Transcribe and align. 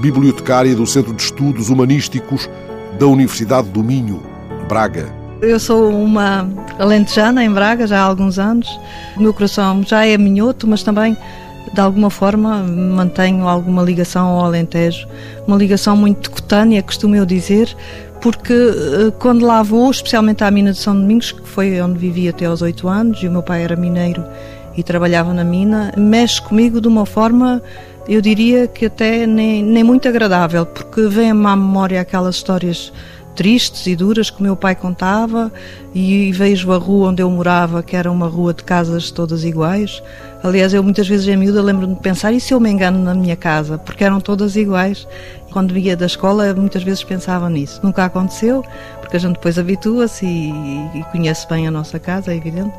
bibliotecária 0.00 0.74
do 0.74 0.86
Centro 0.86 1.12
de 1.12 1.22
Estudos 1.22 1.68
Humanísticos 1.68 2.48
da 2.98 3.06
Universidade 3.06 3.68
do 3.68 3.82
Minho, 3.82 4.22
Braga. 4.68 5.12
Eu 5.42 5.58
sou 5.58 5.90
uma 5.90 6.48
alentejana 6.78 7.44
em 7.44 7.50
Braga 7.50 7.86
já 7.86 8.00
há 8.00 8.04
alguns 8.04 8.38
anos. 8.38 8.68
O 9.16 9.22
meu 9.22 9.32
coração 9.32 9.82
já 9.82 10.04
é 10.06 10.16
minhoto, 10.18 10.66
mas 10.66 10.82
também 10.82 11.16
de 11.72 11.80
alguma 11.80 12.10
forma 12.10 12.58
mantenho 12.62 13.46
alguma 13.46 13.82
ligação 13.82 14.26
ao 14.26 14.44
Alentejo, 14.46 15.06
uma 15.46 15.56
ligação 15.56 15.96
muito 15.96 16.30
cutânea, 16.30 16.82
costumo 16.82 17.14
eu 17.14 17.24
dizer, 17.24 17.74
porque 18.20 18.52
eh, 18.52 19.12
quando 19.18 19.46
lá 19.46 19.62
vou, 19.62 19.90
especialmente 19.90 20.42
à 20.42 20.50
mina 20.50 20.72
de 20.72 20.78
São 20.78 20.94
Domingos, 20.94 21.32
que 21.32 21.46
foi 21.46 21.80
onde 21.80 21.98
vivi 21.98 22.28
até 22.28 22.46
aos 22.46 22.60
oito 22.62 22.88
anos, 22.88 23.22
e 23.22 23.28
o 23.28 23.30
meu 23.30 23.42
pai 23.42 23.62
era 23.62 23.76
mineiro 23.76 24.24
e 24.76 24.82
trabalhava 24.82 25.32
na 25.32 25.44
mina, 25.44 25.92
mexe 25.96 26.40
comigo 26.42 26.80
de 26.80 26.88
uma 26.88 27.06
forma, 27.06 27.62
eu 28.14 28.20
diria 28.20 28.66
que 28.66 28.86
até 28.86 29.26
nem, 29.26 29.62
nem 29.62 29.84
muito 29.84 30.08
agradável, 30.08 30.66
porque 30.66 31.02
vem-me 31.02 31.46
à 31.46 31.54
memória 31.54 32.00
aquelas 32.00 32.36
histórias 32.36 32.92
tristes 33.36 33.86
e 33.86 33.94
duras 33.94 34.28
que 34.28 34.42
meu 34.42 34.56
pai 34.56 34.74
contava 34.74 35.52
e 35.94 36.32
vejo 36.32 36.72
a 36.72 36.76
rua 36.76 37.10
onde 37.10 37.22
eu 37.22 37.30
morava, 37.30 37.82
que 37.82 37.96
era 37.96 38.10
uma 38.10 38.26
rua 38.26 38.52
de 38.52 38.64
casas 38.64 39.10
todas 39.10 39.44
iguais. 39.44 40.02
Aliás, 40.42 40.74
eu 40.74 40.82
muitas 40.82 41.06
vezes 41.06 41.28
em 41.28 41.36
miúda 41.36 41.62
lembro-me 41.62 41.94
de 41.94 42.00
pensar, 42.00 42.32
e 42.32 42.40
se 42.40 42.52
eu 42.52 42.60
me 42.60 42.68
engano 42.68 42.98
na 42.98 43.14
minha 43.14 43.36
casa? 43.36 43.78
Porque 43.78 44.02
eram 44.02 44.20
todas 44.20 44.56
iguais. 44.56 45.06
Quando 45.52 45.72
via 45.72 45.96
da 45.96 46.06
escola, 46.06 46.52
muitas 46.54 46.82
vezes 46.82 47.04
pensava 47.04 47.48
nisso. 47.48 47.80
Nunca 47.82 48.04
aconteceu, 48.04 48.64
porque 49.00 49.16
a 49.16 49.20
gente 49.20 49.34
depois 49.34 49.58
habitua-se 49.58 50.26
e, 50.26 50.50
e, 50.98 51.04
conhece 51.12 51.48
bem 51.48 51.66
a 51.66 51.70
nossa 51.70 51.98
casa, 51.98 52.32
é 52.32 52.36
evidente. 52.36 52.72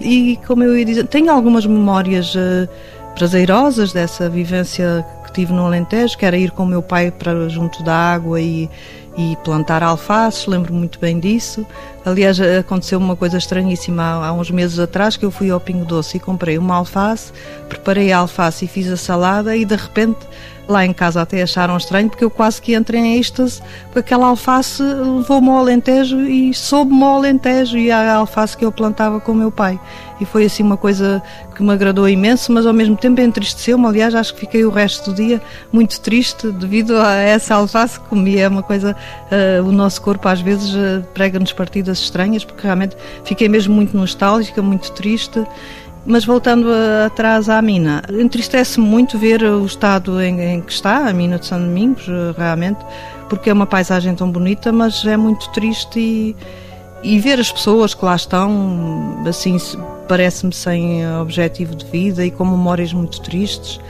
E 0.00 0.38
como 0.46 0.62
eu 0.62 0.76
ia 0.76 0.84
dizer, 0.84 1.06
tenho 1.06 1.30
algumas 1.30 1.64
memórias 1.66 2.34
uh, 2.34 2.68
prazerosas 3.14 3.92
dessa 3.92 4.28
vivência 4.28 5.04
que 5.24 5.32
tive 5.32 5.52
no 5.52 5.66
Alentejo, 5.66 6.16
que 6.16 6.24
era 6.24 6.36
ir 6.36 6.50
com 6.50 6.64
o 6.64 6.66
meu 6.66 6.82
pai 6.82 7.10
para 7.10 7.48
junto 7.48 7.82
da 7.82 7.94
água 7.94 8.40
e 8.40 8.68
e 9.16 9.36
plantar 9.44 9.82
alfaces, 9.82 10.46
lembro 10.46 10.72
muito 10.72 10.98
bem 10.98 11.18
disso. 11.18 11.66
Aliás, 12.04 12.40
aconteceu 12.40 12.98
uma 12.98 13.14
coisa 13.14 13.36
estranhíssima 13.38 14.02
há, 14.02 14.26
há, 14.28 14.32
uns 14.32 14.50
meses 14.50 14.78
atrás 14.78 15.16
que 15.16 15.24
eu 15.24 15.30
fui 15.30 15.50
ao 15.50 15.60
Pingo 15.60 15.84
Doce 15.84 16.16
e 16.16 16.20
comprei 16.20 16.58
uma 16.58 16.76
alface, 16.76 17.32
preparei 17.68 18.10
a 18.12 18.18
alface 18.18 18.64
e 18.64 18.68
fiz 18.68 18.90
a 18.90 18.96
salada 18.96 19.56
e 19.56 19.64
de 19.64 19.76
repente 19.76 20.26
Lá 20.68 20.86
em 20.86 20.92
casa 20.92 21.20
até 21.20 21.42
acharam 21.42 21.76
estranho 21.76 22.08
porque 22.08 22.24
eu 22.24 22.30
quase 22.30 22.62
que 22.62 22.74
entrei 22.74 23.00
em 23.00 23.18
êxtase 23.18 23.60
porque 23.86 23.98
aquela 23.98 24.28
alface 24.28 24.82
levou-me 24.82 25.48
ao 25.48 25.58
Alentejo 25.58 26.20
e 26.20 26.54
soube-me 26.54 27.02
ao 27.02 27.16
Alentejo 27.16 27.76
e 27.76 27.90
a 27.90 28.14
alface 28.14 28.56
que 28.56 28.64
eu 28.64 28.70
plantava 28.70 29.20
com 29.20 29.32
o 29.32 29.34
meu 29.34 29.50
pai. 29.50 29.78
E 30.20 30.24
foi 30.24 30.44
assim 30.44 30.62
uma 30.62 30.76
coisa 30.76 31.20
que 31.56 31.62
me 31.64 31.72
agradou 31.72 32.08
imenso, 32.08 32.52
mas 32.52 32.64
ao 32.64 32.72
mesmo 32.72 32.96
tempo 32.96 33.20
entristeceu-me. 33.20 33.86
Aliás, 33.86 34.14
acho 34.14 34.32
que 34.34 34.40
fiquei 34.40 34.64
o 34.64 34.70
resto 34.70 35.10
do 35.10 35.16
dia 35.16 35.42
muito 35.72 36.00
triste 36.00 36.52
devido 36.52 36.96
a 36.96 37.14
essa 37.14 37.56
alface 37.56 37.98
que 37.98 38.08
comi. 38.08 38.38
É 38.38 38.46
uma 38.46 38.62
coisa, 38.62 38.96
uh, 39.30 39.66
o 39.66 39.72
nosso 39.72 40.00
corpo 40.02 40.28
às 40.28 40.40
vezes 40.40 40.74
uh, 40.74 41.04
prega-nos 41.14 41.52
partidas 41.52 41.98
estranhas 41.98 42.44
porque 42.44 42.62
realmente 42.62 42.96
fiquei 43.24 43.48
mesmo 43.48 43.74
muito 43.74 43.96
nostálgica, 43.96 44.62
muito 44.62 44.92
triste. 44.92 45.44
Mas 46.04 46.24
voltando 46.24 46.68
atrás 47.06 47.48
à 47.48 47.62
mina, 47.62 48.02
entristece 48.10 48.80
muito 48.80 49.16
ver 49.16 49.44
o 49.44 49.64
estado 49.64 50.20
em, 50.20 50.40
em, 50.40 50.60
que 50.60 50.72
está 50.72 51.08
a 51.08 51.12
mina 51.12 51.38
de 51.38 51.46
São 51.46 51.60
Domingos, 51.60 52.04
realmente, 52.36 52.80
porque 53.28 53.48
é 53.48 53.52
uma 53.52 53.66
paisagem 53.66 54.12
tão 54.16 54.28
bonita, 54.28 54.72
mas 54.72 55.06
é 55.06 55.16
muito 55.16 55.48
triste 55.52 56.00
e, 56.00 56.36
e 57.04 57.20
ver 57.20 57.38
as 57.38 57.52
pessoas 57.52 57.94
que 57.94 58.04
lá 58.04 58.16
estão, 58.16 59.22
assim, 59.28 59.56
parece-me 60.08 60.52
sem 60.52 61.08
objetivo 61.20 61.74
de 61.74 61.86
vida 61.86 62.26
e 62.26 62.30
com 62.30 62.44
memórias 62.44 62.92
muito 62.92 63.20
tristes. 63.20 63.80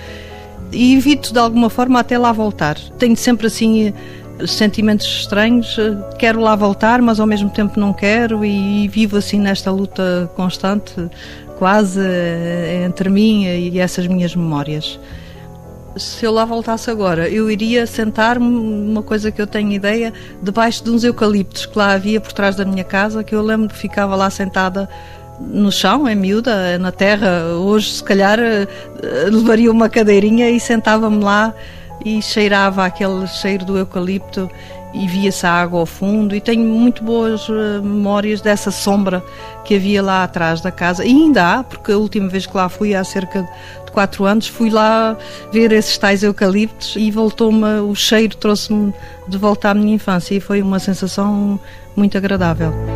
E 0.70 0.94
evito 0.94 1.32
de 1.32 1.38
alguma 1.38 1.68
forma 1.68 1.98
até 2.00 2.16
lá 2.16 2.32
voltar. 2.32 2.78
Tenho 2.98 3.16
sempre 3.16 3.46
assim 3.46 3.92
sentimentos 4.46 5.06
estranhos, 5.06 5.76
quero 6.18 6.40
lá 6.40 6.54
voltar, 6.54 7.00
mas 7.00 7.20
ao 7.20 7.26
mesmo 7.26 7.50
tempo 7.50 7.78
não 7.78 7.92
quero 7.92 8.44
e 8.44 8.88
vivo 8.88 9.16
assim 9.16 9.38
nesta 9.38 9.70
luta 9.70 10.30
constante 10.34 10.94
quase 11.62 12.00
eh, 12.00 12.82
entre 12.84 13.08
mim 13.08 13.44
e 13.44 13.78
essas 13.78 14.06
minhas 14.08 14.34
memórias. 14.34 14.98
Se 15.96 16.24
eu 16.24 16.32
lá 16.32 16.44
voltasse 16.44 16.90
agora, 16.90 17.28
eu 17.28 17.48
iria 17.48 17.86
sentar-me, 17.86 18.46
uma 18.46 19.02
coisa 19.02 19.30
que 19.30 19.40
eu 19.40 19.46
tenho 19.46 19.70
ideia, 19.70 20.12
debaixo 20.42 20.82
de 20.82 20.90
uns 20.90 21.04
eucaliptos 21.04 21.66
que 21.66 21.78
lá 21.78 21.92
havia 21.92 22.20
por 22.20 22.32
trás 22.32 22.56
da 22.56 22.64
minha 22.64 22.82
casa, 22.82 23.22
que 23.22 23.34
eu 23.34 23.42
lembro 23.42 23.68
que 23.68 23.76
ficava 23.76 24.16
lá 24.16 24.28
sentada 24.28 24.88
no 25.38 25.70
chão, 25.70 26.08
em 26.08 26.16
miúda, 26.16 26.78
na 26.78 26.90
terra. 26.90 27.44
Hoje, 27.56 27.92
se 27.92 28.02
calhar, 28.02 28.40
eh, 28.40 28.66
levaria 29.30 29.70
uma 29.70 29.88
cadeirinha 29.88 30.50
e 30.50 30.58
sentava-me 30.58 31.22
lá 31.22 31.54
e 32.04 32.20
cheirava 32.22 32.84
aquele 32.84 33.26
cheiro 33.26 33.64
do 33.64 33.76
eucalipto 33.76 34.50
e 34.94 35.06
via-se 35.06 35.46
a 35.46 35.50
água 35.50 35.80
ao 35.80 35.86
fundo. 35.86 36.34
E 36.34 36.40
tenho 36.40 36.64
muito 36.64 37.02
boas 37.02 37.48
eh, 37.48 37.80
memórias 37.80 38.40
dessa 38.40 38.70
sombra 38.70 39.24
que 39.64 39.76
havia 39.76 40.02
lá 40.02 40.24
atrás 40.24 40.60
da 40.60 40.70
casa. 40.70 41.04
E 41.04 41.08
ainda 41.08 41.54
há, 41.54 41.64
porque 41.64 41.92
a 41.92 41.98
última 41.98 42.28
vez 42.28 42.46
que 42.46 42.56
lá 42.56 42.68
fui 42.68 42.94
há 42.94 43.02
cerca 43.02 43.42
de 43.84 43.92
quatro 43.92 44.24
anos 44.24 44.46
fui 44.46 44.70
lá 44.70 45.16
ver 45.52 45.72
esses 45.72 45.96
tais 45.98 46.22
eucaliptos 46.22 46.94
e 46.96 47.10
voltou-me 47.10 47.80
o 47.80 47.94
cheiro 47.94 48.36
trouxe-me 48.36 48.92
de 49.28 49.38
volta 49.38 49.70
à 49.70 49.74
minha 49.74 49.94
infância. 49.94 50.34
E 50.34 50.40
foi 50.40 50.60
uma 50.60 50.78
sensação 50.78 51.58
muito 51.96 52.16
agradável. 52.16 52.91